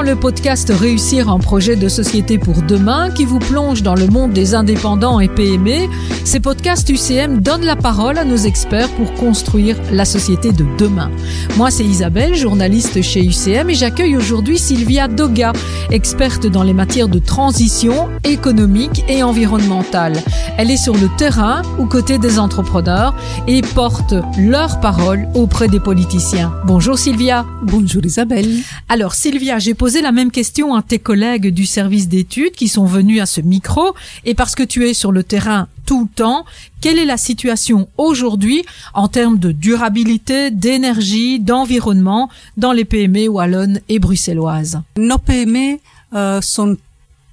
dans 0.00 0.06
le 0.06 0.16
podcast 0.16 0.72
Réussir 0.74 1.28
un 1.28 1.38
projet 1.38 1.76
de 1.76 1.86
société 1.86 2.38
pour 2.38 2.62
demain 2.62 3.10
qui 3.10 3.26
vous 3.26 3.38
plonge 3.38 3.82
dans 3.82 3.94
le 3.94 4.06
monde 4.06 4.32
des 4.32 4.54
indépendants 4.54 5.20
et 5.20 5.28
PME. 5.28 5.90
Ces 6.24 6.40
podcasts 6.40 6.88
UCM 6.88 7.40
donnent 7.40 7.66
la 7.66 7.76
parole 7.76 8.16
à 8.16 8.24
nos 8.24 8.36
experts 8.36 8.88
pour 8.90 9.12
construire 9.14 9.76
la 9.92 10.06
société 10.06 10.52
de 10.52 10.64
demain. 10.78 11.10
Moi, 11.58 11.70
c'est 11.70 11.84
Isabelle, 11.84 12.34
journaliste 12.34 13.02
chez 13.02 13.22
UCM 13.22 13.68
et 13.68 13.74
j'accueille 13.74 14.16
aujourd'hui 14.16 14.56
Sylvia 14.56 15.06
Doga, 15.06 15.52
experte 15.90 16.46
dans 16.46 16.62
les 16.62 16.72
matières 16.72 17.08
de 17.08 17.18
transition 17.18 18.08
économique 18.24 19.04
et 19.06 19.22
environnementale. 19.22 20.14
Elle 20.56 20.70
est 20.70 20.78
sur 20.78 20.94
le 20.94 21.08
terrain 21.18 21.60
aux 21.78 21.86
côtés 21.86 22.18
des 22.18 22.38
entrepreneurs 22.38 23.14
et 23.46 23.60
porte 23.60 24.14
leur 24.38 24.80
parole 24.80 25.28
auprès 25.34 25.68
des 25.68 25.80
politiciens. 25.80 26.54
Bonjour 26.64 26.98
Sylvia. 26.98 27.44
Bonjour 27.62 28.02
Isabelle. 28.04 28.48
Alors 28.88 29.12
Sylvia, 29.14 29.58
j'ai 29.58 29.74
posé 29.74 29.89
la 29.98 30.12
même 30.12 30.30
question 30.30 30.74
à 30.74 30.82
tes 30.82 31.00
collègues 31.00 31.52
du 31.52 31.66
service 31.66 32.08
d'études 32.08 32.52
qui 32.52 32.68
sont 32.68 32.84
venus 32.84 33.20
à 33.20 33.26
ce 33.26 33.40
micro 33.40 33.94
et 34.24 34.34
parce 34.34 34.54
que 34.54 34.62
tu 34.62 34.88
es 34.88 34.94
sur 34.94 35.10
le 35.10 35.24
terrain 35.24 35.66
tout 35.86 36.02
le 36.02 36.08
temps, 36.14 36.44
quelle 36.80 37.00
est 37.00 37.04
la 37.04 37.16
situation 37.16 37.88
aujourd'hui 37.98 38.64
en 38.94 39.08
termes 39.08 39.38
de 39.40 39.50
durabilité, 39.50 40.52
d'énergie, 40.52 41.40
d'environnement 41.40 42.30
dans 42.56 42.70
les 42.70 42.84
PME 42.84 43.26
wallonnes 43.26 43.80
et 43.88 43.98
bruxelloises 43.98 44.80
Nos 44.96 45.18
PME 45.18 45.78
euh, 46.14 46.40
sont 46.40 46.76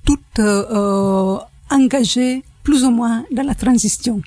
toutes 0.04 0.40
euh, 0.40 1.38
engagées 1.70 2.44
plus 2.64 2.84
ou 2.84 2.90
moins 2.90 3.24
dans 3.32 3.44
la 3.44 3.54
transition. 3.54 4.22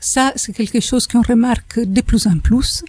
Ça, 0.00 0.32
c'est 0.36 0.52
quelque 0.52 0.80
chose 0.80 1.06
qu'on 1.06 1.22
remarque 1.22 1.80
de 1.80 2.00
plus 2.00 2.26
en 2.26 2.38
plus. 2.38 2.82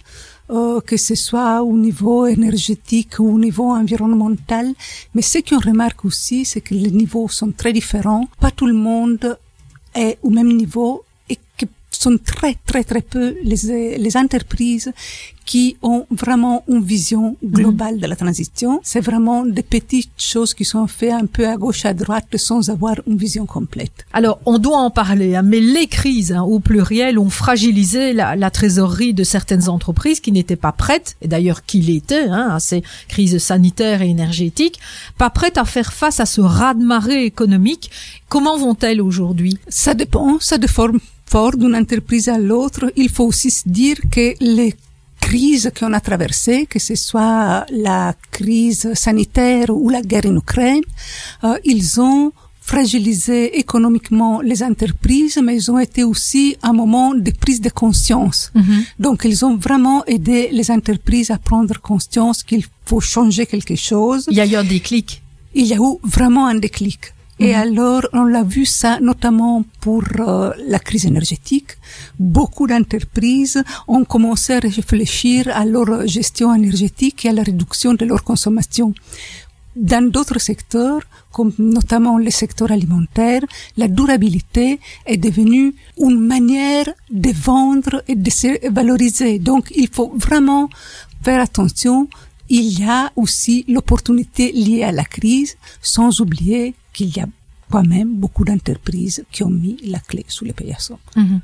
Euh, 0.50 0.80
que 0.80 0.96
ce 0.96 1.14
soit 1.14 1.62
au 1.62 1.76
niveau 1.76 2.26
énergétique 2.26 3.18
ou 3.18 3.34
au 3.34 3.38
niveau 3.38 3.70
environnemental. 3.70 4.72
Mais 5.14 5.20
ce 5.20 5.38
qu'on 5.40 5.58
remarque 5.58 6.06
aussi, 6.06 6.46
c'est 6.46 6.62
que 6.62 6.74
les 6.74 6.90
niveaux 6.90 7.28
sont 7.28 7.52
très 7.52 7.74
différents. 7.74 8.26
Pas 8.40 8.50
tout 8.50 8.66
le 8.66 8.72
monde 8.72 9.38
est 9.94 10.18
au 10.22 10.30
même 10.30 10.56
niveau 10.56 11.04
sont 11.98 12.18
très 12.18 12.56
très 12.66 12.84
très 12.84 13.02
peu 13.02 13.36
les, 13.42 13.98
les 13.98 14.16
entreprises 14.16 14.92
qui 15.48 15.78
ont 15.80 16.06
vraiment 16.10 16.62
une 16.68 16.82
vision 16.82 17.38
globale 17.42 17.96
mm. 17.96 18.00
de 18.00 18.06
la 18.06 18.16
transition. 18.16 18.80
C'est 18.84 19.00
vraiment 19.00 19.46
des 19.46 19.62
petites 19.62 20.10
choses 20.18 20.52
qui 20.52 20.66
sont 20.66 20.86
faites 20.86 21.14
un 21.14 21.24
peu 21.24 21.48
à 21.48 21.56
gauche, 21.56 21.86
à 21.86 21.94
droite, 21.94 22.36
sans 22.36 22.68
avoir 22.68 22.96
une 23.06 23.16
vision 23.16 23.46
complète. 23.46 24.04
Alors, 24.12 24.40
on 24.44 24.58
doit 24.58 24.76
en 24.76 24.90
parler, 24.90 25.36
hein, 25.36 25.42
mais 25.42 25.60
les 25.60 25.86
crises, 25.86 26.32
hein, 26.32 26.42
au 26.42 26.60
pluriel, 26.60 27.18
ont 27.18 27.30
fragilisé 27.30 28.12
la, 28.12 28.36
la, 28.36 28.50
trésorerie 28.50 29.14
de 29.14 29.24
certaines 29.24 29.70
entreprises 29.70 30.20
qui 30.20 30.32
n'étaient 30.32 30.54
pas 30.56 30.72
prêtes, 30.72 31.16
et 31.22 31.28
d'ailleurs 31.28 31.64
qui 31.64 31.80
l'étaient, 31.80 32.28
hein, 32.28 32.50
à 32.52 32.60
ces 32.60 32.82
crises 33.08 33.38
sanitaires 33.38 34.02
et 34.02 34.10
énergétiques, 34.10 34.78
pas 35.16 35.30
prêtes 35.30 35.56
à 35.56 35.64
faire 35.64 35.94
face 35.94 36.20
à 36.20 36.26
ce 36.26 36.42
raz-de-marée 36.42 37.24
économique. 37.24 37.90
Comment 38.28 38.58
vont-elles 38.58 39.00
aujourd'hui? 39.00 39.56
Ça 39.68 39.94
dépend, 39.94 40.36
ça 40.40 40.58
dépend 40.58 40.88
fort 41.30 41.56
d'une 41.56 41.76
entreprise 41.76 42.28
à 42.28 42.38
l'autre. 42.38 42.82
Il 42.96 43.08
faut 43.10 43.26
aussi 43.32 43.50
se 43.50 43.68
dire 43.68 43.98
que 44.10 44.26
les 44.40 44.74
crises 45.20 45.70
qu'on 45.78 45.92
a 45.92 46.00
traversées, 46.00 46.66
que 46.72 46.78
ce 46.78 46.94
soit 46.94 47.66
la 47.70 48.14
crise 48.30 48.84
sanitaire 48.94 49.68
ou 49.70 49.88
la 49.90 50.02
guerre 50.02 50.26
en 50.26 50.36
Ukraine, 50.36 50.84
euh, 51.44 51.54
ils 51.64 52.00
ont 52.00 52.32
fragilisé 52.72 53.58
économiquement 53.58 54.34
les 54.50 54.62
entreprises, 54.62 55.38
mais 55.42 55.54
ils 55.56 55.68
ont 55.74 55.80
été 55.88 56.02
aussi 56.04 56.44
un 56.62 56.74
moment 56.82 57.14
de 57.14 57.32
prise 57.44 57.60
de 57.68 57.72
conscience. 57.82 58.40
Mm 58.54 58.60
-hmm. 58.62 58.80
Donc, 59.06 59.18
ils 59.30 59.40
ont 59.48 59.56
vraiment 59.66 60.00
aidé 60.14 60.40
les 60.58 60.68
entreprises 60.78 61.30
à 61.36 61.38
prendre 61.50 61.74
conscience 61.90 62.38
qu'il 62.48 62.64
faut 62.88 63.02
changer 63.14 63.44
quelque 63.52 63.76
chose. 63.90 64.20
Il 64.32 64.36
y 64.40 64.44
a 64.44 64.48
eu 64.52 64.56
un 64.64 64.68
déclic. 64.76 65.08
Il 65.60 65.66
y 65.70 65.74
a 65.76 65.78
eu 65.86 65.92
vraiment 66.16 66.44
un 66.52 66.58
déclic. 66.66 67.00
Et 67.40 67.52
Mhm. 67.54 67.60
alors, 67.66 68.02
on 68.12 68.24
l'a 68.24 68.42
vu 68.42 68.64
ça 68.66 68.98
notamment 69.00 69.64
pour 69.80 70.02
euh, 70.18 70.50
la 70.66 70.80
crise 70.80 71.06
énergétique. 71.06 71.72
Beaucoup 72.18 72.66
d'entreprises 72.66 73.62
ont 73.86 74.04
commencé 74.04 74.54
à 74.54 74.58
réfléchir 74.58 75.48
à 75.54 75.64
leur 75.64 76.06
gestion 76.06 76.52
énergétique 76.54 77.24
et 77.24 77.28
à 77.28 77.32
la 77.32 77.44
réduction 77.44 77.94
de 77.94 78.04
leur 78.04 78.24
consommation. 78.24 78.92
Dans 79.76 80.04
d'autres 80.10 80.40
secteurs, 80.40 81.02
comme 81.30 81.52
notamment 81.58 82.18
le 82.18 82.30
secteur 82.30 82.72
alimentaire, 82.72 83.42
la 83.76 83.86
durabilité 83.86 84.80
est 85.06 85.18
devenue 85.18 85.74
une 86.00 86.18
manière 86.18 86.88
de 87.12 87.30
vendre 87.30 88.02
et 88.08 88.16
de 88.16 88.30
se 88.30 88.68
valoriser. 88.70 89.38
Donc, 89.38 89.70
il 89.76 89.88
faut 89.88 90.12
vraiment 90.16 90.68
faire 91.22 91.40
attention. 91.40 92.08
Il 92.48 92.80
y 92.80 92.84
a 92.84 93.12
aussi 93.14 93.64
l'opportunité 93.68 94.50
liée 94.50 94.82
à 94.82 94.90
la 94.90 95.04
crise, 95.04 95.56
sans 95.80 96.20
oublier 96.20 96.74
qu'il 96.98 97.16
y 97.16 97.20
a 97.20 97.26
quand 97.70 97.84
même 97.84 98.14
beaucoup 98.16 98.44
d'entreprises 98.44 99.24
qui 99.30 99.44
ont 99.44 99.50
mis 99.50 99.76
la 99.84 100.00
clé 100.00 100.24
sous 100.26 100.44
les 100.44 100.52
paillassons. 100.52 100.98
Mhm. 101.14 101.40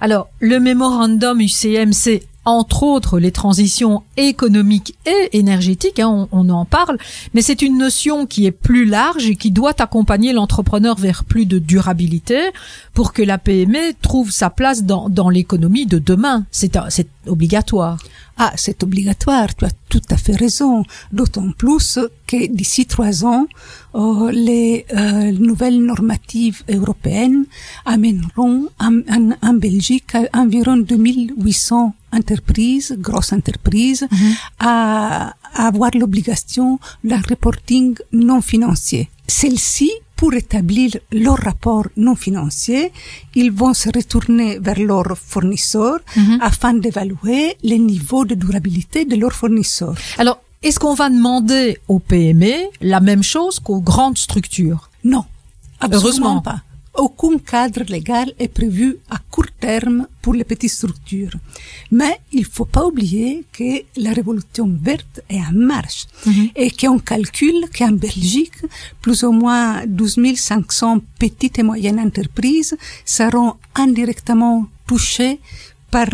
Alors, 0.00 0.28
le 0.38 0.60
mémorandum 0.60 1.40
UCM, 1.40 1.92
c'est 1.92 2.22
entre 2.44 2.82
autres 2.82 3.18
les 3.18 3.30
transitions 3.30 4.02
économiques 4.16 4.96
et 5.06 5.38
énergétiques, 5.38 6.00
hein, 6.00 6.28
on, 6.32 6.48
on, 6.48 6.48
en 6.50 6.64
parle, 6.64 6.98
mais 7.34 7.42
c'est 7.42 7.62
une 7.62 7.78
notion 7.78 8.26
qui 8.26 8.46
est 8.46 8.52
plus 8.52 8.84
large 8.84 9.26
et 9.26 9.36
qui 9.36 9.50
doit 9.50 9.80
accompagner 9.80 10.32
l'entrepreneur 10.32 10.96
vers 10.96 11.24
plus 11.24 11.46
de 11.46 11.58
durabilité 11.58 12.40
pour 12.94 13.12
que 13.12 13.22
la 13.22 13.38
PME 13.38 13.94
trouve 14.00 14.30
sa 14.30 14.50
place 14.50 14.82
dans, 14.82 15.08
dans 15.08 15.28
l'économie 15.28 15.86
de 15.86 15.98
demain. 15.98 16.44
C'est 16.50 16.76
obligatoire. 17.26 17.98
Ah, 18.38 18.52
c'est 18.56 18.82
obligatoire, 18.82 19.54
tu 19.54 19.64
as 19.66 19.70
tout 19.88 20.00
à 20.10 20.16
fait 20.16 20.34
raison. 20.34 20.84
D'autant 21.12 21.52
plus 21.52 21.98
que 22.26 22.46
d'ici 22.46 22.86
trois 22.86 23.24
ans, 23.24 23.46
euh, 23.94 24.32
les 24.32 24.86
euh, 24.94 25.32
nouvelles 25.32 25.80
normatives 25.80 26.62
européennes 26.68 27.44
amèneront 27.84 28.68
en, 28.80 29.00
en, 29.08 29.30
en 29.42 29.54
Belgique 29.54 30.16
environ 30.32 30.78
2800 30.78 31.94
entreprises, 32.20 32.88
grosses 33.06 33.32
entreprises, 33.38 34.02
mm 34.10 34.16
-hmm. 34.16 34.34
à, 34.60 34.74
à 35.60 35.66
avoir 35.70 35.90
l'obligation 36.00 36.68
d'un 37.08 37.22
reporting 37.32 37.88
non 38.28 38.40
financier. 38.52 39.02
Celle-ci 39.40 39.90
pour 40.22 40.34
établir 40.34 40.90
leur 41.24 41.38
rapport 41.48 41.86
non 41.96 42.14
financier, 42.26 42.82
ils 43.42 43.50
vont 43.60 43.74
se 43.82 43.88
retourner 43.98 44.50
vers 44.66 44.80
leurs 44.90 45.14
fournisseurs 45.32 46.00
mm 46.16 46.22
-hmm. 46.24 46.38
afin 46.50 46.72
d'évaluer 46.82 47.44
les 47.70 47.80
niveaux 47.92 48.24
de 48.30 48.34
durabilité 48.44 48.98
de 49.12 49.16
leurs 49.22 49.36
fournisseurs. 49.42 49.96
Alors, 50.22 50.38
est-ce 50.66 50.78
qu'on 50.82 50.94
va 51.02 51.08
demander 51.18 51.66
aux 51.92 51.98
PME 52.10 52.56
la 52.94 53.00
même 53.08 53.24
chose 53.34 53.54
qu'aux 53.64 53.80
grandes 53.92 54.18
structures? 54.26 54.82
Non, 55.12 55.24
heureusement 55.96 56.40
pas. 56.48 56.58
Aucun 56.94 57.38
cadre 57.38 57.84
légal 57.88 58.32
est 58.38 58.48
prévu 58.48 58.98
à 59.08 59.16
court 59.30 59.50
terme 59.58 60.06
pour 60.20 60.34
les 60.34 60.44
petites 60.44 60.70
structures. 60.72 61.34
Mais 61.90 62.18
il 62.32 62.44
faut 62.44 62.66
pas 62.66 62.84
oublier 62.84 63.44
que 63.50 63.82
la 63.96 64.12
révolution 64.12 64.68
verte 64.88 65.20
est 65.30 65.40
en 65.50 65.56
marche 65.72 66.02
mm 66.26 66.30
-hmm. 66.32 66.50
et 66.62 66.70
qu'on 66.78 66.98
calcule 67.12 67.62
qu'en 67.76 67.94
Belgique, 68.06 68.60
plus 69.04 69.20
ou 69.28 69.32
moins 69.42 69.68
12 69.86 70.36
500 70.36 71.00
petites 71.22 71.58
et 71.60 71.66
moyennes 71.70 72.00
entreprises 72.08 72.74
seront 73.18 73.52
indirectement 73.84 74.56
touchées 74.86 75.36
par 75.94 76.08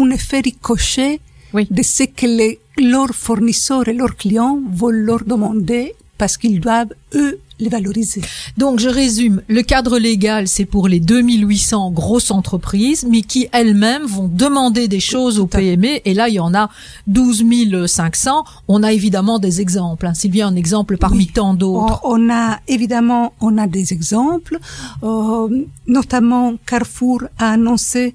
un 0.00 0.10
effet 0.18 0.40
ricochet 0.50 1.14
oui. 1.54 1.66
de 1.70 1.82
ce 1.82 2.04
que 2.18 2.26
les, 2.38 2.58
leurs 2.78 3.14
fournisseurs 3.14 3.86
et 3.88 3.96
leurs 4.00 4.16
clients 4.22 4.58
vont 4.80 4.94
leur 5.08 5.22
demander 5.24 5.94
parce 6.18 6.36
qu'ils 6.36 6.60
doivent, 6.60 6.94
eux, 7.14 7.40
les 7.62 7.70
valoriser. 7.70 8.20
Donc, 8.56 8.80
je 8.80 8.88
résume. 8.88 9.42
Le 9.48 9.62
cadre 9.62 9.98
légal, 9.98 10.48
c'est 10.48 10.64
pour 10.64 10.88
les 10.88 11.00
2800 11.00 11.90
grosses 11.90 12.30
entreprises, 12.30 13.06
mais 13.08 13.22
qui 13.22 13.48
elles-mêmes 13.52 14.04
vont 14.04 14.28
demander 14.28 14.88
des 14.88 15.00
choses 15.00 15.38
aux 15.38 15.46
PME. 15.46 16.00
Et 16.04 16.14
là, 16.14 16.28
il 16.28 16.34
y 16.34 16.40
en 16.40 16.54
a 16.54 16.68
12 17.06 17.44
500. 17.86 18.44
On 18.68 18.82
a 18.82 18.92
évidemment 18.92 19.38
des 19.38 19.60
exemples. 19.60 20.06
Hein. 20.06 20.14
Sylvia, 20.14 20.46
un 20.46 20.56
exemple 20.56 20.96
parmi 20.96 21.24
oui. 21.24 21.30
tant 21.32 21.54
d'autres. 21.54 22.00
On, 22.04 22.20
on, 22.20 22.32
a, 22.32 22.58
évidemment, 22.68 23.32
on 23.40 23.58
a 23.58 23.66
des 23.66 23.92
exemples. 23.92 24.58
Euh, 25.02 25.48
notamment, 25.86 26.54
Carrefour 26.66 27.22
a 27.38 27.50
annoncé 27.52 28.14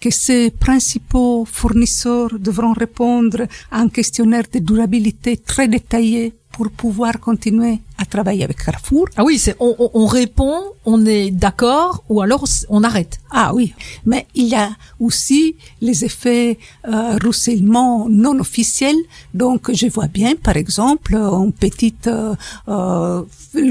que 0.00 0.10
ses 0.10 0.50
principaux 0.50 1.46
fournisseurs 1.50 2.38
devront 2.38 2.72
répondre 2.72 3.46
à 3.70 3.80
un 3.80 3.88
questionnaire 3.88 4.44
de 4.52 4.58
durabilité 4.58 5.36
très 5.36 5.68
détaillé 5.68 6.34
pour 6.56 6.70
pouvoir 6.70 7.14
continuer 7.20 7.74
à 7.98 8.04
travailler 8.06 8.42
avec 8.48 8.58
Carrefour. 8.64 9.06
Ah 9.16 9.24
oui, 9.26 9.38
c'est 9.38 9.56
on, 9.60 9.72
on, 9.78 9.90
on, 10.02 10.06
répond, 10.06 10.56
on 10.86 11.04
est 11.04 11.30
d'accord 11.30 12.02
ou 12.08 12.16
alors 12.22 12.44
on 12.70 12.82
arrête. 12.82 13.14
Ah 13.30 13.52
oui, 13.54 13.74
mais 14.06 14.26
il 14.34 14.46
y 14.46 14.54
a 14.54 14.70
aussi 14.98 15.56
les 15.86 15.96
effets 16.08 16.58
euh, 16.88 17.18
ruissellement 17.22 18.08
non 18.08 18.38
officiels. 18.46 19.00
Donc 19.34 19.60
je 19.80 19.86
vois 19.96 20.08
bien, 20.20 20.32
par 20.48 20.56
exemple, 20.56 21.14
un 21.14 21.50
petit 21.64 21.94
euh, 22.06 22.34
euh, 22.68 23.22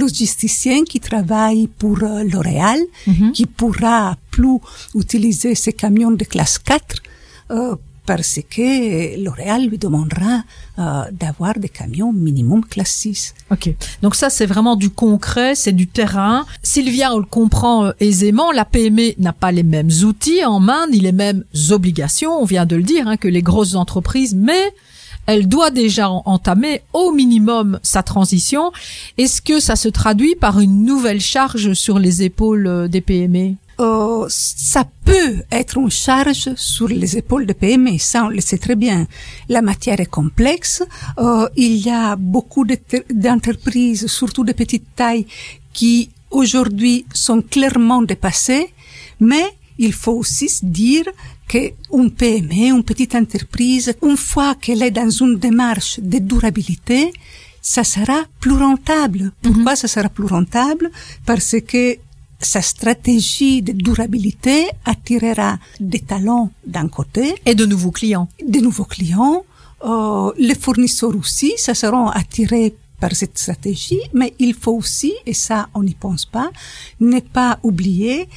logisticien 0.04 0.84
qui 0.84 1.00
travaille 1.00 1.64
pour 1.80 1.98
euh, 2.04 2.24
L'Oréal, 2.32 2.80
mm 3.08 3.14
-hmm. 3.14 3.32
qui 3.36 3.46
pourra 3.60 4.00
plus 4.36 4.58
utiliser 5.04 5.54
ses 5.64 5.74
camions 5.84 6.14
de 6.22 6.26
classe 6.34 6.58
4 6.60 6.96
parce 8.06 8.40
que 8.50 9.22
L'Oréal 9.24 9.68
lui 9.68 9.78
demandera 9.78 10.44
euh, 10.80 11.04
d'avoir 11.12 11.58
des 11.58 11.70
camions 11.70 12.14
minimum 12.14 12.64
classe 12.66 12.92
6. 12.92 13.34
Ok, 13.52 13.74
donc 14.02 14.16
ça 14.16 14.30
c'est 14.30 14.46
vraiment 14.46 14.76
du 14.76 14.90
concret, 14.90 15.56
c'est 15.56 15.72
du 15.72 15.88
terrain. 15.88 16.46
Sylvia, 16.64 17.14
on 17.14 17.20
le 17.20 17.26
comprend 17.26 17.86
euh, 17.86 17.92
aisément, 18.00 18.52
la 18.52 18.66
PME 18.66 19.14
n'a 19.20 19.34
pas 19.34 19.52
les 19.52 19.64
mêmes 19.64 19.92
outils 20.04 20.44
en 20.46 20.60
main, 20.60 20.88
ni 20.92 21.00
les 21.00 21.12
mêmes 21.12 21.44
obligations, 21.72 22.42
on 22.42 22.46
vient 22.46 22.66
de 22.66 22.76
le 22.76 22.84
dire, 22.84 23.08
hein, 23.08 23.18
que 23.18 23.28
les 23.28 23.42
grosses 23.42 23.76
entreprises, 23.76 24.36
mais 24.36 24.74
elle 25.28 25.48
doit 25.48 25.72
déjà 25.72 26.10
entamer 26.10 26.82
au 26.94 27.12
minimum 27.12 27.80
sa 27.82 28.04
transition. 28.04 28.72
Est-ce 29.18 29.42
que 29.42 29.60
ça 29.60 29.76
se 29.76 29.90
traduit 29.90 30.36
par 30.36 30.60
une 30.60 30.86
nouvelle 30.86 31.22
charge 31.22 31.74
sur 31.74 32.00
les 32.00 32.24
épaules 32.24 32.68
euh, 32.68 32.88
des 32.88 33.02
PME 33.02 33.56
euh, 34.24 34.26
ça 34.30 34.84
peut 35.04 35.36
être 35.52 35.78
une 35.78 35.92
charge 35.92 36.54
sur 36.56 36.88
les 36.88 37.18
épaules 37.18 37.46
des 37.46 37.54
PME, 37.54 37.98
ça 37.98 38.26
on 38.26 38.30
le 38.30 38.42
sait 38.42 38.58
très 38.58 38.76
bien. 38.76 39.08
La 39.50 39.62
matière 39.62 40.00
est 40.00 40.10
complexe, 40.20 40.84
euh, 41.20 41.48
il 41.56 41.76
y 41.78 41.90
a 41.90 42.16
beaucoup 42.16 42.66
d'entreprises, 42.66 44.08
surtout 44.08 44.44
de 44.44 44.54
petites 44.54 44.96
tailles, 44.96 45.28
qui 45.74 46.10
aujourd'hui 46.32 47.06
sont 47.14 47.42
clairement 47.42 48.02
dépassées, 48.02 48.68
mais 49.20 49.46
il 49.78 49.94
faut 49.94 50.14
aussi 50.14 50.50
se 50.50 50.66
dire 50.66 51.06
qu'une 51.48 52.12
PME, 52.12 52.76
une 52.76 52.84
petite 52.84 53.16
entreprise, 53.16 53.94
une 54.02 54.18
fois 54.18 54.56
qu'elle 54.56 54.84
est 54.84 54.92
dans 54.92 55.10
une 55.10 55.36
démarche 55.38 56.00
de 56.00 56.20
durabilité, 56.20 57.14
ça 57.62 57.84
sera 57.84 58.20
plus 58.40 58.54
rentable. 58.54 59.32
Pourquoi 59.42 59.72
mhm. 59.72 59.76
ça 59.76 59.88
sera 59.88 60.10
plus 60.10 60.28
rentable? 60.28 60.92
Parce 61.26 61.56
que 61.68 61.98
sa 62.46 62.62
stratégie 62.62 63.62
de 63.62 63.72
durabilité 63.72 64.68
attirera 64.86 65.58
des 65.80 66.00
talents 66.00 66.50
d'un 66.66 66.88
côté. 66.88 67.36
Et 67.46 67.56
de 67.56 67.66
nouveaux 67.66 67.92
clients. 67.92 68.28
De 68.46 68.60
nouveaux 68.60 68.86
clients. 68.86 69.44
Euh, 69.84 70.32
les 70.38 70.56
fournisseurs 70.56 71.16
aussi, 71.16 71.54
ça 71.58 71.74
seront 71.74 72.08
attirés 72.08 72.76
par 73.00 73.14
cette 73.14 73.38
stratégie, 73.38 74.00
mais 74.14 74.34
il 74.40 74.54
faut 74.54 74.72
aussi, 74.74 75.14
et 75.26 75.34
ça 75.34 75.68
on 75.74 75.84
n'y 75.84 75.96
pense 75.96 76.26
pas, 76.26 76.50
ne 77.00 77.20
pas 77.20 77.60
oublier 77.64 78.28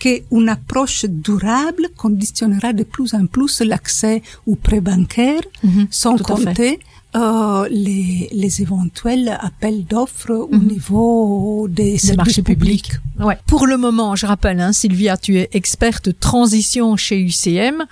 qu'une 0.00 0.48
approche 0.48 1.04
durable 1.04 1.88
conditionnera 1.96 2.72
de 2.72 2.84
plus 2.84 3.14
en 3.14 3.26
plus 3.26 3.60
l'accès 3.60 4.22
aux 4.46 4.56
prêts 4.56 4.80
bancaires, 4.80 5.46
mhm, 5.62 5.86
sans 5.90 6.16
compter 6.18 6.80
euh, 7.16 7.66
les, 7.70 8.28
les, 8.32 8.60
éventuels 8.60 9.38
appels 9.40 9.84
d'offres 9.86 10.30
au 10.30 10.54
mhm. 10.54 10.66
niveau 10.66 11.66
des, 11.70 11.96
marchés 12.16 12.42
publics. 12.42 12.92
Ouais. 13.18 13.38
Pour 13.46 13.66
le 13.66 13.78
moment, 13.78 14.14
je 14.14 14.26
rappelle, 14.26 14.60
hein, 14.60 14.72
Sylvia, 14.72 15.16
tu 15.16 15.38
es 15.38 15.48
experte 15.52 16.18
transition 16.20 16.96
chez 16.96 17.18
UCM. 17.18 17.86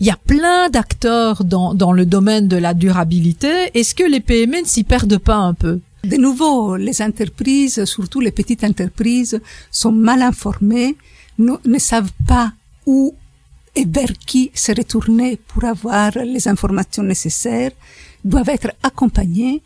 Il 0.00 0.06
y 0.06 0.10
a 0.10 0.16
plein 0.16 0.70
d'acteurs 0.70 1.44
dans, 1.44 1.74
dans 1.74 1.92
le 1.92 2.06
domaine 2.06 2.48
de 2.48 2.56
la 2.56 2.72
durabilité. 2.72 3.70
Est-ce 3.74 3.94
que 3.94 4.04
les 4.04 4.20
PME 4.20 4.62
ne 4.62 4.66
s'y 4.66 4.84
perdent 4.84 5.18
pas 5.18 5.36
un 5.36 5.54
peu? 5.54 5.80
De 6.04 6.16
nouveau, 6.16 6.76
les 6.76 7.02
entreprises, 7.02 7.84
surtout 7.84 8.20
les 8.20 8.32
petites 8.32 8.64
entreprises, 8.64 9.40
sont 9.70 9.92
mal 9.92 10.22
informées, 10.22 10.96
ne, 11.38 11.52
ne 11.64 11.78
savent 11.78 12.10
pas 12.26 12.52
où 12.86 13.14
et 13.74 13.84
vers 13.84 14.12
qui 14.26 14.50
se 14.54 14.72
retourner 14.72 15.38
pour 15.46 15.64
avoir 15.64 16.12
les 16.24 16.48
informations 16.48 17.02
nécessaires 17.02 17.72
doivent 18.24 18.48
être 18.48 18.72
accompagnés 18.82 19.62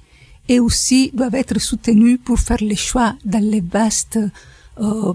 et 0.49 0.61
aussi 0.61 1.11
doivent 1.12 1.35
être 1.35 1.61
soutenus 1.61 2.19
pour 2.25 2.38
faire 2.38 2.58
les 2.61 2.76
choix 2.76 3.14
dans 3.25 3.43
les 3.43 3.61
vastes 3.61 4.19
euh, 4.81 5.12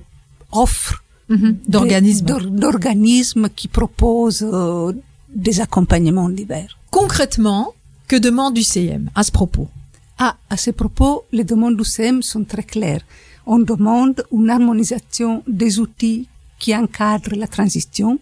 offres 0.51 1.03
mhm. 1.29 1.57
d'organismes 1.67 2.25
d'organismes 2.49 3.49
qui 3.49 3.67
proposent 3.67 4.47
euh, 4.47 4.93
des 5.33 5.61
accompagnements 5.61 6.29
divers. 6.29 6.77
Concrètement, 6.89 7.73
que 8.07 8.17
demande 8.17 8.57
l'UCM 8.57 9.09
à 9.15 9.23
ce 9.23 9.31
propos? 9.31 9.69
Ah, 10.17 10.35
à 10.49 10.57
ce 10.57 10.71
propos, 10.71 11.23
les 11.31 11.43
demandes 11.45 11.77
du 11.77 11.85
CM 11.85 12.21
sont 12.21 12.43
très 12.43 12.63
claires. 12.63 13.01
On 13.45 13.59
demande 13.59 14.23
une 14.31 14.49
harmonisation 14.49 15.43
des 15.47 15.79
outils 15.79 16.27
qui 16.59 16.75
encadrent 16.75 17.35
la 17.35 17.47
transition. 17.47 18.19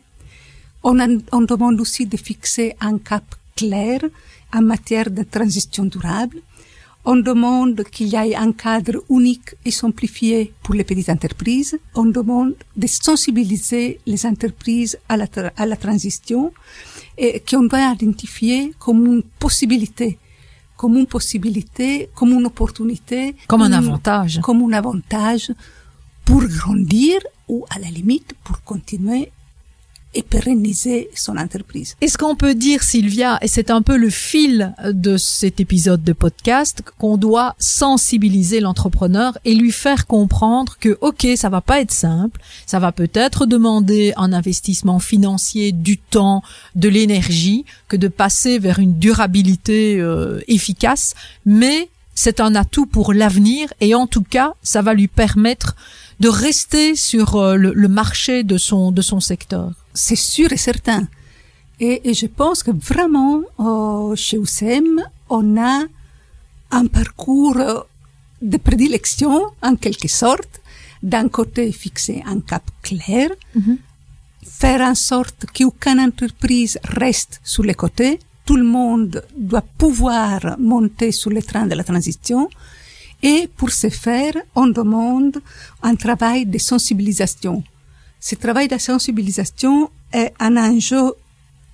On, 0.83 0.97
on 1.31 1.41
demande 1.41 1.81
aussi 1.81 2.05
de 2.05 2.15
fixer 2.15 2.75
un 2.79 2.99
cap 2.99 3.23
clair 3.59 3.99
en 4.57 4.63
matière 4.73 5.09
de 5.19 5.23
transition 5.35 5.85
durable. 5.85 6.37
On 7.11 7.17
demande 7.31 7.77
qu'il 7.93 8.07
y 8.07 8.15
ait 8.15 8.35
un 8.35 8.51
cadre 8.51 8.97
unique 9.09 9.51
et 9.67 9.71
simplifié 9.71 10.53
pour 10.63 10.73
les 10.77 10.83
petites 10.89 11.09
entreprises. 11.09 11.75
On 11.95 12.05
demande 12.19 12.53
de 12.75 12.87
sensibiliser 12.87 13.99
les 14.11 14.21
entreprises 14.25 14.93
à 15.07 15.15
la, 15.21 15.27
à 15.61 15.65
la 15.65 15.77
transition 15.85 16.41
et 17.17 17.41
qu'on 17.47 17.63
doit 17.71 17.93
identifier 17.97 18.73
comme 18.83 19.01
une 19.13 19.23
possibilité 19.43 20.09
comme 20.81 20.95
une 20.95 21.07
possibilité, 21.07 22.09
comme 22.15 22.31
une 22.31 22.45
opportunité. 22.45 23.35
Comme 23.49 23.63
un 23.63 23.73
avantage. 23.73 24.39
Comme 24.41 24.61
un 24.63 24.71
avantage 24.81 25.51
pour 26.23 26.41
grandir 26.45 27.17
ou 27.49 27.65
à 27.75 27.79
la 27.79 27.89
limite 27.89 28.31
pour 28.45 28.63
continuer 28.63 29.29
et 30.13 30.23
pérenniser 30.23 31.09
son 31.13 31.37
entreprise. 31.37 31.95
Est-ce 32.01 32.17
qu'on 32.17 32.35
peut 32.35 32.55
dire, 32.55 32.81
Sylvia, 32.81 33.37
et 33.41 33.47
c'est 33.47 33.69
un 33.69 33.81
peu 33.81 33.95
le 33.95 34.09
fil 34.09 34.73
de 34.83 35.17
cet 35.17 35.59
épisode 35.59 36.03
de 36.03 36.13
podcast, 36.13 36.81
qu'on 36.97 37.17
doit 37.17 37.55
sensibiliser 37.59 38.59
l'entrepreneur 38.59 39.37
et 39.45 39.53
lui 39.53 39.71
faire 39.71 40.07
comprendre 40.07 40.77
que, 40.79 40.97
ok, 41.01 41.27
ça 41.35 41.49
va 41.49 41.61
pas 41.61 41.79
être 41.81 41.91
simple, 41.91 42.41
ça 42.65 42.79
va 42.79 42.91
peut-être 42.91 43.45
demander 43.45 44.13
un 44.17 44.33
investissement 44.33 44.99
financier, 44.99 45.71
du 45.71 45.97
temps, 45.97 46.41
de 46.75 46.89
l'énergie, 46.89 47.65
que 47.87 47.97
de 47.97 48.07
passer 48.07 48.59
vers 48.59 48.79
une 48.79 48.97
durabilité 48.97 49.99
euh, 49.99 50.39
efficace, 50.47 51.13
mais 51.45 51.89
c'est 52.15 52.41
un 52.41 52.55
atout 52.55 52.85
pour 52.85 53.13
l'avenir 53.13 53.73
et 53.79 53.95
en 53.95 54.07
tout 54.07 54.23
cas, 54.23 54.53
ça 54.61 54.81
va 54.81 54.93
lui 54.93 55.07
permettre 55.07 55.75
de 56.19 56.27
rester 56.27 56.95
sur 56.95 57.37
euh, 57.37 57.55
le, 57.55 57.87
marché 57.87 58.43
de 58.43 58.57
son 58.57 58.91
de 58.91 59.01
son 59.01 59.21
secteur. 59.21 59.71
C'est 60.05 60.23
sûr 60.33 60.49
et 60.53 60.61
certain. 60.71 61.03
Et, 61.79 62.13
je 62.13 62.27
pense 62.39 62.59
que 62.63 62.71
vraiment 62.71 63.41
euh, 63.59 64.15
chez 64.15 64.37
UCM, 64.37 64.95
on 65.29 65.45
a 65.73 65.77
un 66.79 66.85
parcours 66.87 67.57
euh, 67.57 67.81
de 68.41 68.57
prédilection 68.57 69.33
en 69.61 69.75
quelque 69.75 70.07
sorte. 70.07 70.53
D'un 71.03 71.27
côté, 71.29 71.63
fixer 71.71 72.17
un 72.25 72.39
cap 72.51 72.65
clair, 72.81 73.29
mhm. 73.55 73.77
faire 74.61 74.81
en 74.91 74.95
sorte 74.95 75.45
qu'aucune 75.53 75.99
entreprise 76.09 76.79
reste 77.03 77.41
sur 77.43 77.63
les 77.63 77.77
côtés. 77.83 78.19
Tout 78.45 78.57
le 78.63 78.69
monde 78.77 79.23
doit 79.37 79.67
pouvoir 79.83 80.39
monter 80.59 81.11
sur 81.11 81.29
le 81.29 81.41
train 81.41 81.65
de 81.67 81.75
la 81.75 81.83
transition 81.83 82.49
et 83.21 83.49
pour 83.57 83.71
ce 83.71 83.89
faire, 83.89 84.35
on 84.55 84.67
demande 84.67 85.35
un 85.83 85.95
travail 85.95 86.45
de 86.45 86.57
sensibilisation. 86.57 87.63
Ce 88.19 88.35
travail 88.35 88.67
de 88.67 88.77
sensibilisation 88.77 89.89
est 90.11 90.33
un 90.39 90.57
enjeu 90.57 91.13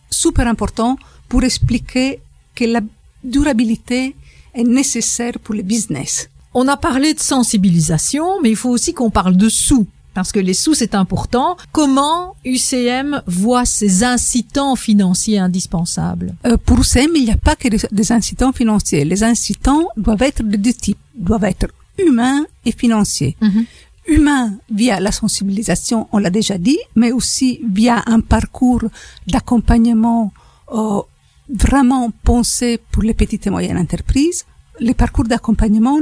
super 0.09 0.47
important 0.47 0.97
pour 1.27 1.43
expliquer 1.43 2.19
que 2.53 2.65
la 2.65 2.81
durabilité 3.23 4.15
est 4.53 4.63
nécessaire 4.63 5.33
pour 5.43 5.55
le 5.55 5.63
business. 5.63 6.29
On 6.53 6.67
a 6.67 6.77
parlé 6.77 7.13
de 7.13 7.19
sensibilisation, 7.19 8.41
mais 8.41 8.51
il 8.51 8.55
faut 8.55 8.69
aussi 8.69 8.93
qu'on 8.93 9.09
parle 9.09 9.35
de 9.35 9.49
sous 9.49 9.87
parce 10.13 10.31
que 10.31 10.39
les 10.39 10.53
sous 10.53 10.73
c'est 10.73 10.95
important. 10.95 11.57
Comment 11.73 12.35
UCM 12.45 13.21
voit 13.27 13.65
ces 13.65 14.01
incitants 14.03 14.77
financiers 14.77 15.39
indispensables? 15.39 16.33
Euh, 16.47 16.55
Pour 16.55 16.79
UCM, 16.79 17.11
il 17.15 17.25
n'y 17.25 17.31
a 17.31 17.35
pas 17.37 17.57
que 17.57 17.67
des 17.67 18.11
incitants 18.13 18.53
financiers. 18.53 19.03
Les 19.03 19.23
incitants 19.23 19.89
doivent 19.97 20.21
être 20.21 20.41
de 20.41 20.55
deux 20.55 20.71
types, 20.73 20.97
doivent 21.17 21.43
être 21.43 21.67
humains 21.99 22.45
et 22.65 22.71
financiers. 22.71 23.35
Mm 23.41 23.63
Humains 24.07 24.57
via 24.69 24.99
la 24.99 25.11
sensibilisation, 25.11 26.07
on 26.11 26.19
l'a 26.19 26.29
déjà 26.29 26.57
dit, 26.57 26.77
mais 26.95 27.11
aussi 27.11 27.59
via 27.67 28.03
un 28.05 28.19
parcours 28.19 28.83
d'accompagnement 29.27 30.31
euh, 30.71 31.01
vraiment 31.49 32.11
pensé 32.23 32.79
pour 32.91 33.03
les 33.03 33.13
petites 33.13 33.47
et 33.47 33.49
moyennes 33.49 33.77
entreprises. 33.77 34.45
Le 34.79 34.93
parcours 34.93 35.25
d'accompagnement 35.25 35.99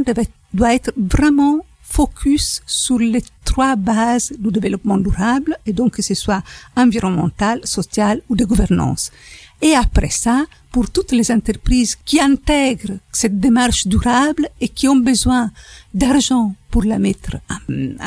doit 0.54 0.74
être 0.74 0.92
vraiment 0.98 1.62
focus 1.82 2.62
sur 2.66 2.98
les 2.98 3.24
trois 3.46 3.76
bases 3.76 4.34
du 4.38 4.50
développement 4.52 4.98
durable, 4.98 5.58
et 5.66 5.74
donc 5.74 5.94
que 5.94 6.02
ce 6.02 6.16
soit 6.16 6.42
environnemental, 6.76 7.62
social 7.64 8.22
ou 8.30 8.36
de 8.36 8.46
gouvernance. 8.46 9.12
Et 9.62 9.76
après 9.76 10.10
ça, 10.10 10.46
pour 10.72 10.90
toutes 10.90 11.12
les 11.12 11.32
entreprises 11.32 11.96
qui 12.04 12.20
intègrent 12.20 12.98
cette 13.12 13.40
démarche 13.40 13.88
durable 13.88 14.50
et 14.60 14.68
qui 14.68 14.88
ont 14.88 14.96
besoin 14.96 15.52
d'argent 15.94 16.56
pour 16.74 16.86
la 16.86 16.98
mettre 16.98 17.36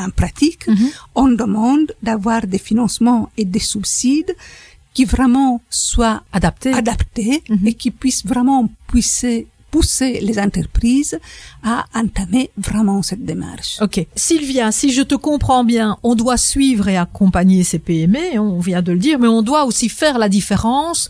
en, 0.02 0.10
pratique, 0.10 0.66
mhm. 0.66 0.88
on 1.14 1.28
demande 1.28 1.92
d'avoir 2.02 2.48
des 2.48 2.58
financements 2.58 3.30
et 3.36 3.44
des 3.44 3.60
subsides 3.60 4.34
qui 4.92 5.04
vraiment 5.04 5.60
soient 5.70 6.24
adaptés, 6.32 6.72
adaptés 6.72 7.44
mhm. 7.48 7.64
et 7.68 7.74
qui 7.74 7.92
puissent 7.92 8.26
vraiment 8.26 8.68
pousser 8.88 9.46
les 10.28 10.36
entreprises 10.40 11.16
à 11.62 11.84
entamer 11.94 12.50
vraiment 12.56 13.02
cette 13.02 13.24
démarche. 13.24 13.76
Ok. 13.80 14.04
Sylvia, 14.16 14.72
si 14.72 14.92
je 14.92 15.02
te 15.02 15.14
comprends 15.14 15.62
bien, 15.62 15.96
on 16.02 16.16
doit 16.16 16.36
suivre 16.36 16.88
et 16.88 16.96
accompagner 16.96 17.62
ces 17.62 17.78
PME, 17.78 18.40
on 18.40 18.58
vient 18.58 18.82
de 18.82 18.90
le 18.90 18.98
dire, 18.98 19.20
mais 19.20 19.28
on 19.28 19.42
doit 19.42 19.64
aussi 19.64 19.88
faire 19.88 20.18
la 20.18 20.28
différence 20.28 21.08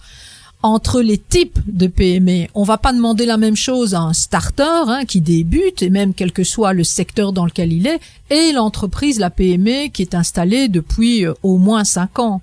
entre 0.63 1.01
les 1.01 1.19
types 1.19 1.59
de 1.67 1.87
PME. 1.87 2.47
On 2.55 2.65
va 2.65 2.77
pas 2.79 2.93
demander 2.93 3.25
la 3.27 3.37
même 3.37 3.57
chose 3.57 3.95
à 3.95 4.01
un 4.01 4.13
starter 4.13 4.63
hein, 4.89 5.05
qui 5.07 5.21
débute 5.21 5.83
et 5.83 5.91
même 5.91 6.13
quel 6.15 6.33
que 6.33 6.45
soit 6.45 6.73
le 6.73 6.83
secteur 6.85 7.33
dans 7.33 7.45
lequel 7.45 7.73
il 7.73 7.87
est 7.87 8.01
et 8.31 8.53
l'entreprise, 8.53 9.19
la 9.21 9.31
PME 9.31 9.89
qui 9.93 10.03
est 10.03 10.15
installée 10.15 10.69
depuis 10.69 11.25
euh, 11.27 11.35
au 11.43 11.59
moins 11.59 11.85
cinq 11.85 12.19
ans. 12.19 12.41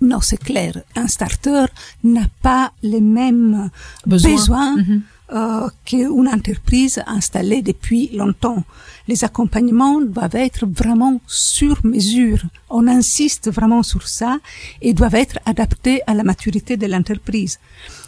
Non, 0.00 0.20
c'est 0.20 0.38
clair. 0.42 0.80
Un 0.96 1.06
starter 1.08 1.66
n'a 2.02 2.26
pas 2.42 2.72
les 2.82 3.00
mêmes 3.00 3.70
besoins, 4.06 4.76
Mhm. 4.76 5.02
euh, 5.34 5.68
qu'une 5.84 6.28
entreprise 6.28 7.02
installée 7.06 7.62
depuis 7.62 8.08
longtemps. 8.14 8.64
Les 9.08 9.24
accompagnements 9.24 10.00
doivent 10.00 10.36
être 10.36 10.66
vraiment 10.66 11.20
sur 11.26 11.84
mesure. 11.84 12.42
On 12.70 12.86
insiste 12.86 13.50
vraiment 13.50 13.82
sur 13.82 14.06
ça 14.08 14.38
et 14.80 14.94
doivent 14.94 15.16
être 15.16 15.38
adaptés 15.44 16.00
à 16.06 16.14
la 16.14 16.22
maturité 16.22 16.76
de 16.76 16.86
l'entreprise. 16.86 17.58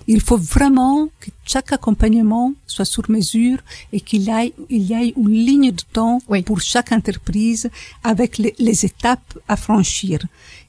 Il 0.07 0.21
faut 0.21 0.37
vraiment 0.37 1.09
que 1.21 1.31
chaque 1.47 1.73
accompagnement 1.73 2.53
soit 2.67 2.85
sur 2.85 3.11
mesure 3.11 3.59
et 3.93 4.01
qu'il 4.01 4.23
y 4.23 4.31
ait, 4.31 4.53
il 4.69 4.83
y 4.83 4.93
ait 4.93 5.15
une 5.17 5.31
ligne 5.31 5.71
de 5.73 5.83
temps 5.93 6.21
Oui. 6.29 6.43
pour 6.43 6.61
chaque 6.61 6.93
entreprise 6.93 7.71
avec 8.03 8.39
les, 8.39 8.55
les 8.59 8.85
étapes 8.85 9.39
à 9.49 9.57
franchir 9.57 10.21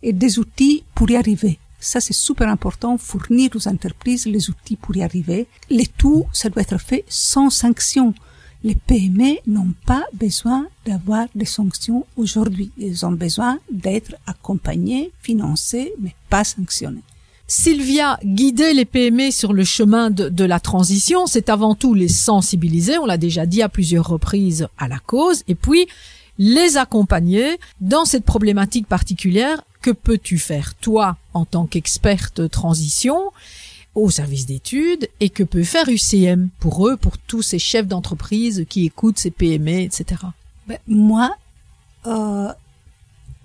et 0.02 0.14
des 0.14 0.40
outils 0.40 0.84
pour 0.96 1.10
y 1.12 1.18
arriver. 1.18 1.60
Ça, 1.80 2.00
c'est 2.00 2.14
super 2.14 2.48
important, 2.48 2.98
fournir 2.98 3.52
aux 3.54 3.68
entreprises 3.68 4.26
les 4.26 4.50
outils 4.50 4.76
pour 4.78 4.96
y 4.96 5.04
arriver. 5.04 5.46
Le 5.70 5.84
tout, 5.98 6.26
ça 6.34 6.50
doit 6.50 6.64
être 6.64 6.80
fait 6.80 7.04
sans 7.08 7.50
sanction. 7.52 8.14
Les 8.66 8.74
PME 8.74 9.38
n'ont 9.46 9.76
pas 9.86 10.06
besoin 10.12 10.66
d'avoir 10.88 11.28
des 11.36 11.46
sanctions 11.46 12.04
aujourd'hui. 12.18 12.72
Ils 12.80 13.06
ont 13.06 13.12
besoin 13.12 13.60
d'être 13.72 14.16
accompagnés, 14.26 15.12
financés, 15.22 15.94
mais 16.02 16.16
pas 16.32 16.44
sanctionnés. 16.44 17.04
Sylvia, 17.46 18.18
guider 18.26 18.74
les 18.74 18.86
PME 18.86 19.30
sur 19.30 19.54
le 19.54 19.64
chemin 19.64 20.10
de, 20.10 20.44
la 20.44 20.60
transition, 20.60 21.28
c'est 21.28 21.50
avant 21.50 21.76
tout 21.76 21.94
les 21.94 22.08
sensibiliser, 22.08 22.98
on 22.98 23.06
l'a 23.06 23.20
déjà 23.20 23.46
dit 23.46 23.62
à 23.62 23.70
plusieurs 23.70 24.08
reprises, 24.08 24.68
à 24.80 24.88
la 24.88 24.98
cause, 24.98 25.44
et 25.48 25.54
puis 25.54 25.86
les 26.40 26.76
accompagner 26.78 27.60
dans 27.82 28.06
cette 28.06 28.26
problématique 28.26 28.88
particulière. 28.88 29.62
Que 29.84 29.92
peux-tu 29.92 30.40
faire, 30.40 30.74
toi, 30.74 31.18
en 31.36 31.46
tant 31.46 31.68
qu'experte 31.68 32.50
transition? 32.50 33.32
Au 33.96 34.10
service 34.10 34.46
d'études, 34.46 35.10
et 35.20 35.30
que 35.30 35.44
peut 35.44 35.64
faire 35.64 35.88
UCM 35.90 36.50
pour 36.60 36.88
eux, 36.88 36.98
pour 36.98 37.18
tous 37.18 37.42
ces 37.42 37.60
chefs 37.60 37.88
d'entreprise 37.88 38.66
qui 38.70 38.86
écoutent 38.86 39.18
ces 39.18 39.32
PME, 39.32 39.82
etc. 39.82 40.22
Ben, 40.68 40.78
moi, 40.88 41.36
euh, 42.06 42.52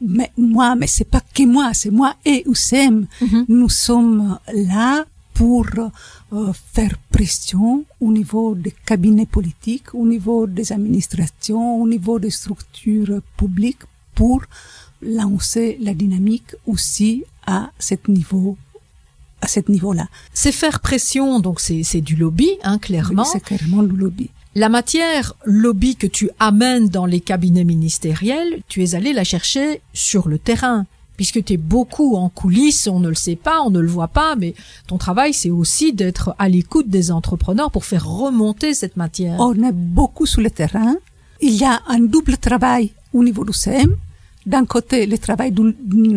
mais 0.01 0.33
moi, 0.37 0.75
mais 0.75 0.87
c'est 0.87 1.05
pas 1.05 1.21
que 1.21 1.45
moi, 1.45 1.73
c'est 1.75 1.91
moi 1.91 2.15
et 2.25 2.45
UCM. 2.47 3.07
Mhm. 3.21 3.45
Nous 3.49 3.69
sommes 3.69 4.39
là 4.53 5.05
pour 5.35 5.67
euh, 6.33 6.53
faire 6.73 6.99
pression 7.11 7.85
au 8.01 8.13
niveau 8.13 8.55
des 8.55 8.75
cabinets 8.85 9.27
politiques, 9.27 9.95
au 9.95 10.07
niveau 10.07 10.47
des 10.47 10.73
administrations, 10.73 11.81
au 11.81 11.89
niveau 11.89 12.19
des 12.19 12.31
structures 12.31 13.21
publiques 13.37 13.85
pour 14.15 14.43
lancer 15.03 15.79
la 15.81 15.95
dynamique 15.95 16.55
aussi 16.67 17.25
à 17.47 17.71
cet 17.79 18.09
niveau, 18.09 18.57
à 19.41 19.49
cet 19.49 19.69
niveau-là. 19.69 20.07
C'est 20.35 20.53
faire 20.53 20.81
pression, 20.81 21.41
donc 21.41 21.61
c'est 21.61 21.83
c'est 21.83 22.01
du 22.01 22.17
lobby, 22.17 22.51
hein, 22.63 22.79
clairement. 22.79 23.25
C'est 23.25 23.41
clairement 23.41 23.83
le 23.83 23.95
lobby. 23.95 24.31
La 24.57 24.69
matière 24.69 25.35
lobby 25.45 25.95
que 25.95 26.09
tu 26.09 26.29
amènes 26.41 26.89
dans 26.89 27.07
les 27.07 27.21
cabinets 27.21 27.65
ministériels, 27.65 28.63
tu 28.67 28.83
es 28.83 28.97
allé 28.97 29.13
la 29.13 29.23
chercher 29.23 29.81
sur 29.93 30.29
le 30.29 30.39
terrain. 30.39 30.87
Puisque 31.17 31.45
tu 31.45 31.53
es 31.53 31.57
beaucoup 31.59 32.17
en 32.17 32.31
coulisses, 32.31 32.89
on 32.89 32.99
ne 32.99 33.11
le 33.11 33.15
sait 33.15 33.37
pas, 33.37 33.61
on 33.61 33.71
ne 33.71 33.79
le 33.79 33.87
voit 33.87 34.09
pas, 34.09 34.37
mais 34.37 34.55
ton 34.87 34.97
travail, 34.97 35.35
c'est 35.35 35.51
aussi 35.51 35.93
d'être 35.93 36.35
à 36.39 36.49
l'écoute 36.49 36.89
des 36.89 37.13
entrepreneurs 37.13 37.71
pour 37.71 37.85
faire 37.85 38.09
remonter 38.09 38.73
cette 38.73 38.97
matière. 38.97 39.37
On 39.39 39.53
est 39.63 39.73
beaucoup 39.73 40.25
sur 40.25 40.41
le 40.41 40.51
terrain. 40.51 40.97
Il 41.43 41.55
y 41.55 41.65
a 41.65 41.83
un 41.89 42.01
double 42.01 42.39
travail 42.39 42.91
au 43.13 43.23
niveau 43.23 43.45
du 43.45 43.53
CM. 43.53 43.97
D'un 44.47 44.65
côté, 44.65 45.07
le 45.07 45.19
travail 45.19 45.53
du, 45.53 45.75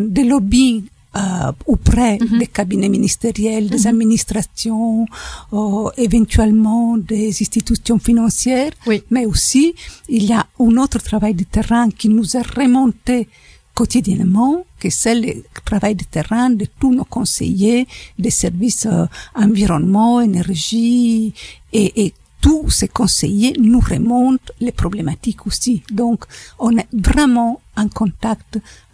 des 0.07 0.23
lobbying 0.23 0.83
euh, 1.15 1.51
auprès 1.67 2.17
des 2.17 2.47
cabinets 2.47 2.89
ministériels, 2.89 3.69
des 3.69 3.85
administrations, 3.87 5.05
euh, 5.53 5.89
éventuellement 5.97 6.97
des 6.97 7.29
institutions 7.29 7.99
financières. 7.99 8.71
Oui. 8.87 9.03
Mais 9.11 9.25
aussi, 9.25 9.75
il 10.09 10.25
y 10.25 10.33
a 10.33 10.45
un 10.59 10.77
autre 10.77 10.99
travail 10.99 11.35
de 11.35 11.43
terrain 11.43 11.89
qui 11.89 12.09
nous 12.09 12.35
est 12.35 12.47
remonté 12.55 13.27
quotidiennement, 13.75 14.65
que 14.79 14.89
c'est 14.89 15.15
le 15.15 15.43
travail 15.65 15.95
de 15.95 16.03
terrain 16.03 16.49
de 16.49 16.65
tous 16.79 16.93
nos 16.93 17.05
conseillers 17.05 17.87
des 18.19 18.29
services 18.29 18.85
euh, 18.85 19.05
environnement, 19.35 20.21
énergie 20.21 21.33
et, 21.73 22.05
et 22.05 22.13
tous 22.45 22.69
ces 22.79 22.89
conseillers 22.99 23.53
nous 23.69 23.79
remontent 23.93 24.51
les 24.65 24.73
problématiques 24.83 25.43
aussi. 25.49 25.75
Donc, 26.01 26.19
on 26.65 26.71
est 26.81 26.89
vraiment 27.09 27.53
en 27.83 27.87
contact 28.01 28.51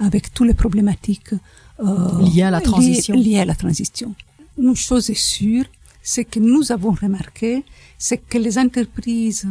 avec 0.07 0.23
toutes 0.35 0.47
les 0.51 0.59
problématiques 0.63 1.33
euh, 1.33 2.21
Liées 2.29 2.43
à 2.49 2.51
la 2.57 2.61
transition. 2.71 3.13
liées- 3.15 3.23
liées 3.23 3.39
à 3.45 3.47
la 3.53 3.57
transition. 3.63 4.09
Une 4.65 4.75
chose 4.87 5.05
est 5.15 5.23
sûre, 5.37 5.65
c'est 6.11 6.25
que 6.31 6.39
nous 6.51 6.63
avons 6.75 6.93
remarqué, 7.05 7.51
c'est 8.05 8.19
que 8.31 8.37
les 8.45 8.55
entreprises 8.65 9.45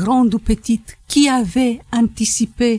grandes 0.00 0.32
ou 0.38 0.40
petites 0.52 0.90
qui 1.10 1.22
avaient 1.42 1.76
anticipé 2.02 2.70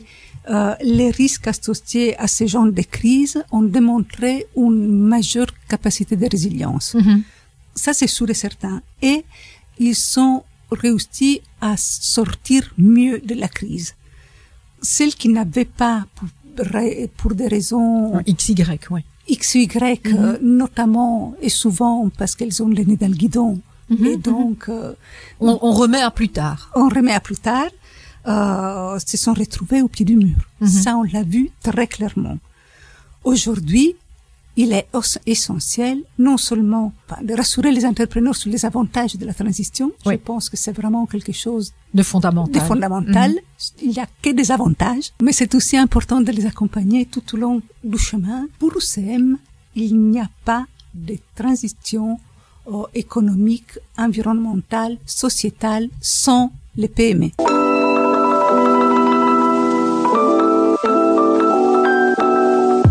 euh, 0.50 0.74
les 0.98 1.12
risques 1.22 1.48
associés 1.56 2.10
à 2.26 2.28
ce 2.38 2.44
genre 2.54 2.72
de 2.80 2.86
crise 2.98 3.36
ont 3.58 3.68
démontré 3.78 4.32
une 4.66 4.88
majeure 5.14 5.52
capacité 5.74 6.14
de 6.22 6.28
résilience. 6.36 6.88
Mhm. 6.96 7.22
Ça, 7.84 7.92
c'est 8.00 8.12
sûr 8.18 8.28
et 8.30 8.40
certain. 8.48 8.76
Et 9.12 9.18
ils 9.88 9.98
ont 10.28 10.38
réussi 10.72 11.42
à 11.62 11.76
sortir 11.78 12.74
mieux 12.78 13.20
de 13.20 13.34
la 13.36 13.48
crise. 13.48 13.96
Celles 14.82 15.16
qui 15.16 15.30
n'avaient 15.30 15.66
pas, 15.66 16.06
pour, 16.16 16.28
pour 17.18 17.36
des 17.36 17.48
raisons 17.48 18.22
XY, 18.28 18.56
oui. 18.92 19.02
X, 19.30 19.56
Y, 19.56 20.08
euh, 20.08 20.38
notamment 20.42 21.36
et 21.42 21.50
souvent 21.50 22.10
parce 22.18 22.36
qu'elles 22.36 22.62
ont 22.64 22.68
le 22.70 22.84
nez 22.84 22.96
dans 22.96 23.08
le 23.10 23.14
guidon. 23.16 23.60
Et 23.90 24.18
donc, 24.18 24.68
euh, 24.70 24.94
On, 25.40 25.58
on 25.62 25.72
remet 25.72 26.02
à 26.02 26.12
plus 26.12 26.30
tard. 26.30 26.72
on 26.76 26.90
remet 26.90 27.14
à 27.14 27.20
plus 27.22 27.38
tard, 27.38 27.70
euh, 28.28 29.00
se 29.00 29.16
sont 29.18 29.34
retrouvées 29.34 29.82
au 29.82 29.88
pied 29.88 30.06
du 30.06 30.16
mur. 30.18 30.36
Ça, 30.66 30.96
on 30.98 31.04
l'a 31.04 31.24
vu 31.24 31.52
très 31.64 31.88
clairement. 31.88 32.38
Aujourd'hui, 33.24 33.96
il 34.58 34.74
est 34.74 34.88
essentiel 35.26 35.96
non 36.18 36.38
seulement 36.38 36.92
de 37.24 37.34
rassurer 37.42 37.72
les 37.72 37.86
entrepreneurs 37.86 38.36
sur 38.36 38.50
les 38.52 38.66
avantages 38.66 39.16
de 39.16 39.26
la 39.26 39.34
transition, 39.34 39.92
Oui. 40.06 40.16
je 40.16 40.20
pense 40.30 40.50
que 40.50 40.58
c'est 40.58 40.72
vraiment 40.82 41.06
quelque 41.06 41.32
chose 41.32 41.66
De 41.94 42.04
fondamental. 42.04 42.54
de 42.54 42.60
fondamental. 42.68 43.32
Il 43.82 43.90
n'y 43.92 44.00
a 44.00 44.08
que 44.24 44.32
des 44.32 44.52
avantages, 44.52 45.12
mais 45.22 45.32
c'est 45.32 45.54
aussi 45.56 45.78
important 45.78 46.20
de 46.22 46.32
les 46.32 46.46
accompagner 46.46 47.06
tout 47.06 47.24
au 47.34 47.38
long 47.38 47.62
du 47.84 47.98
chemin. 47.98 48.48
Pour 48.60 48.72
UCM, 48.76 49.38
il 49.76 49.96
n'y 50.12 50.20
a 50.20 50.30
pas 50.44 50.66
de 50.94 51.16
transition 51.36 52.20
euh, 52.68 52.84
économique, 52.96 53.72
environnementale, 53.98 54.98
sociétale 55.06 55.88
sans 56.02 56.52
les 56.76 56.88
PME. 56.88 57.30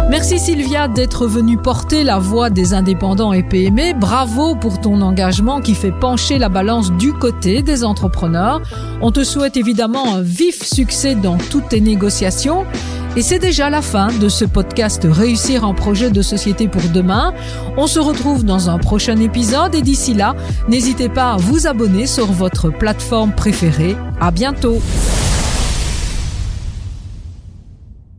Merci 0.08 0.38
Sylvia 0.38 0.86
d'être 0.86 1.26
venue 1.26 1.56
porter 1.56 2.04
la 2.04 2.18
voix 2.18 2.48
des 2.48 2.74
indépendants 2.74 3.32
et 3.32 3.42
PME. 3.42 3.98
Bravo 3.98 4.54
pour 4.54 4.80
ton 4.80 5.00
engagement 5.00 5.60
qui 5.60 5.74
fait 5.74 5.90
pencher 5.90 6.38
la 6.38 6.48
balance 6.48 6.92
du 6.92 7.12
côté 7.12 7.62
des 7.62 7.82
entrepreneurs. 7.82 8.62
On 9.00 9.10
te 9.10 9.24
souhaite 9.24 9.56
évidemment 9.56 10.14
un 10.14 10.22
vif 10.22 10.62
succès 10.62 11.16
dans 11.16 11.36
toutes 11.36 11.70
tes 11.70 11.80
négociations. 11.80 12.64
Et 13.16 13.22
c'est 13.22 13.40
déjà 13.40 13.68
la 13.68 13.82
fin 13.82 14.08
de 14.08 14.28
ce 14.28 14.44
podcast 14.44 15.06
Réussir 15.10 15.64
en 15.64 15.74
projet 15.74 16.10
de 16.10 16.22
société 16.22 16.68
pour 16.68 16.82
demain. 16.92 17.34
On 17.76 17.88
se 17.88 17.98
retrouve 17.98 18.44
dans 18.44 18.70
un 18.70 18.78
prochain 18.78 19.16
épisode 19.16 19.74
et 19.74 19.82
d'ici 19.82 20.14
là, 20.14 20.36
n'hésitez 20.68 21.08
pas 21.08 21.32
à 21.32 21.36
vous 21.36 21.66
abonner 21.66 22.06
sur 22.06 22.26
votre 22.26 22.70
plateforme 22.70 23.32
préférée. 23.32 23.96
À 24.20 24.30
bientôt. 24.30 24.80